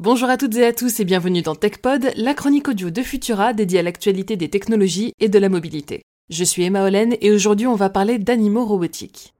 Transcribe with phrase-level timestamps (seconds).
[0.00, 3.52] Bonjour à toutes et à tous et bienvenue dans TechPod, la chronique audio de Futura
[3.52, 6.02] dédiée à l'actualité des technologies et de la mobilité.
[6.30, 9.34] Je suis Emma Hollen et aujourd'hui on va parler d'animaux robotiques.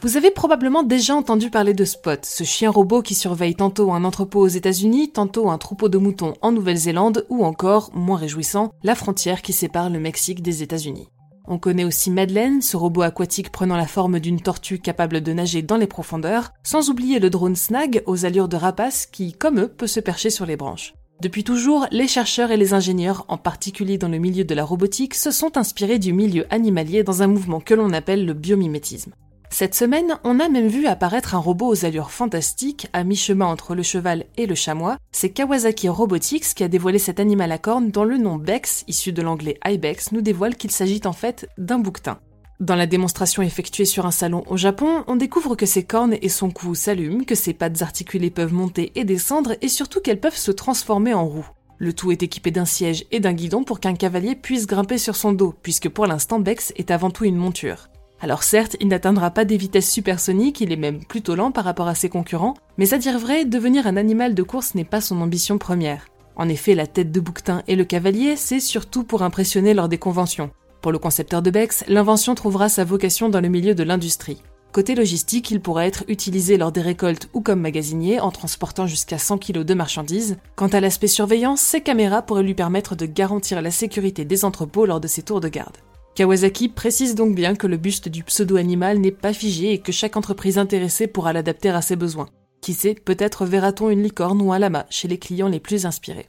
[0.00, 4.04] Vous avez probablement déjà entendu parler de Spot, ce chien robot qui surveille tantôt un
[4.04, 8.94] entrepôt aux États-Unis, tantôt un troupeau de moutons en Nouvelle-Zélande ou encore, moins réjouissant, la
[8.94, 11.11] frontière qui sépare le Mexique des États-Unis.
[11.48, 15.62] On connaît aussi Madeleine, ce robot aquatique prenant la forme d'une tortue capable de nager
[15.62, 19.68] dans les profondeurs, sans oublier le drone Snag aux allures de rapace qui, comme eux,
[19.68, 20.94] peut se percher sur les branches.
[21.20, 25.14] Depuis toujours, les chercheurs et les ingénieurs, en particulier dans le milieu de la robotique,
[25.14, 29.12] se sont inspirés du milieu animalier dans un mouvement que l'on appelle le biomimétisme.
[29.52, 33.74] Cette semaine, on a même vu apparaître un robot aux allures fantastiques, à mi-chemin entre
[33.74, 34.96] le cheval et le chamois.
[35.12, 39.12] C'est Kawasaki Robotics qui a dévoilé cet animal à cornes dont le nom Bex, issu
[39.12, 42.18] de l'anglais Ibex, nous dévoile qu'il s'agit en fait d'un bouquetin.
[42.60, 46.30] Dans la démonstration effectuée sur un salon au Japon, on découvre que ses cornes et
[46.30, 50.34] son cou s'allument, que ses pattes articulées peuvent monter et descendre, et surtout qu'elles peuvent
[50.34, 51.46] se transformer en roue.
[51.76, 55.14] Le tout est équipé d'un siège et d'un guidon pour qu'un cavalier puisse grimper sur
[55.14, 57.88] son dos, puisque pour l'instant Bex est avant tout une monture.
[58.22, 61.88] Alors certes, il n'atteindra pas des vitesses supersoniques, il est même plutôt lent par rapport
[61.88, 65.20] à ses concurrents, mais à dire vrai, devenir un animal de course n'est pas son
[65.20, 66.06] ambition première.
[66.36, 69.98] En effet, la tête de bouquetin et le cavalier, c'est surtout pour impressionner lors des
[69.98, 70.52] conventions.
[70.82, 74.40] Pour le concepteur de Bex, l'invention trouvera sa vocation dans le milieu de l'industrie.
[74.70, 79.18] Côté logistique, il pourra être utilisé lors des récoltes ou comme magasinier en transportant jusqu'à
[79.18, 80.38] 100 kg de marchandises.
[80.54, 84.86] Quant à l'aspect surveillance, ces caméras pourraient lui permettre de garantir la sécurité des entrepôts
[84.86, 85.76] lors de ses tours de garde.
[86.14, 90.16] Kawasaki précise donc bien que le buste du pseudo-animal n'est pas figé et que chaque
[90.16, 92.28] entreprise intéressée pourra l'adapter à ses besoins.
[92.60, 96.28] Qui sait, peut-être verra-t-on une licorne ou un lama chez les clients les plus inspirés.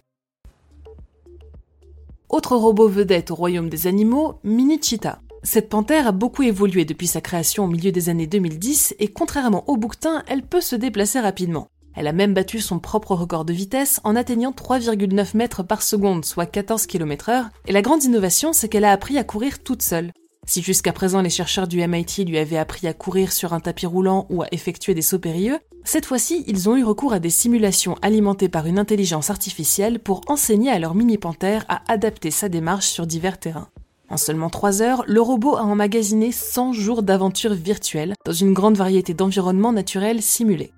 [2.30, 4.80] Autre robot vedette au royaume des animaux, Mini.
[5.44, 9.70] Cette panthère a beaucoup évolué depuis sa création au milieu des années 2010 et contrairement
[9.70, 11.68] au bouquetin, elle peut se déplacer rapidement.
[11.96, 16.26] Elle a même battu son propre record de vitesse en atteignant 3,9 mètres par seconde,
[16.26, 19.82] soit 14 km heure, et la grande innovation, c'est qu'elle a appris à courir toute
[19.82, 20.12] seule.
[20.46, 23.86] Si jusqu'à présent les chercheurs du MIT lui avaient appris à courir sur un tapis
[23.86, 27.30] roulant ou à effectuer des sauts périlleux, cette fois-ci, ils ont eu recours à des
[27.30, 32.88] simulations alimentées par une intelligence artificielle pour enseigner à leur mini-panthère à adapter sa démarche
[32.88, 33.70] sur divers terrains.
[34.10, 38.78] En seulement 3 heures, le robot a emmagasiné 100 jours d'aventure virtuelle dans une grande
[38.78, 40.74] variété d'environnements naturels simulés.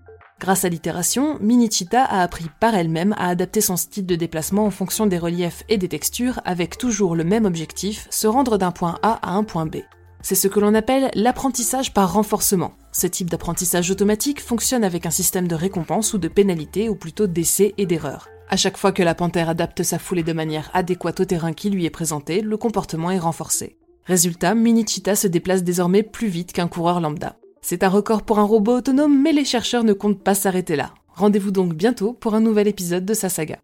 [0.45, 4.69] Grâce à l'itération, Minichita a appris par elle-même à adapter son style de déplacement en
[4.69, 9.00] fonction des reliefs et des textures avec toujours le même objectif, se rendre d'un point
[9.01, 9.78] A à un point B.
[10.22, 12.75] C'est ce que l'on appelle l'apprentissage par renforcement.
[12.91, 17.25] Ce type d'apprentissage automatique fonctionne avec un système de récompense ou de pénalité ou plutôt
[17.25, 18.29] d'essais et d'erreurs.
[18.47, 21.72] À chaque fois que la panthère adapte sa foulée de manière adéquate au terrain qui
[21.72, 23.77] lui est présenté, le comportement est renforcé.
[24.03, 27.35] Résultat, Minichita se déplace désormais plus vite qu'un coureur lambda.
[27.67, 30.93] C'est un record pour un robot autonome, mais les chercheurs ne comptent pas s'arrêter là.
[31.15, 33.57] Rendez-vous donc bientôt pour un nouvel épisode de sa saga.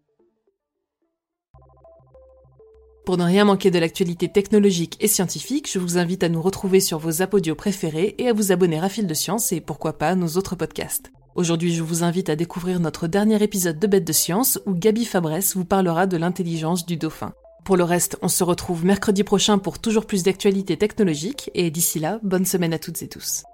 [3.06, 6.80] Pour ne rien manquer de l'actualité technologique et scientifique, je vous invite à nous retrouver
[6.80, 10.08] sur vos apodios préférés et à vous abonner à Fil de Science et pourquoi pas
[10.08, 11.12] à nos autres podcasts.
[11.36, 15.04] Aujourd'hui, je vous invite à découvrir notre dernier épisode de Bête de Science où Gabi
[15.04, 17.34] Fabresse vous parlera de l'intelligence du dauphin.
[17.64, 22.00] Pour le reste, on se retrouve mercredi prochain pour toujours plus d'actualités technologiques et d'ici
[22.00, 23.44] là, bonne semaine à toutes et tous.